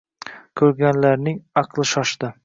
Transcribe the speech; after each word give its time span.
Ko‘rganlarning 0.61 1.37
aqli 1.63 1.85
shoshdi. 1.91 2.31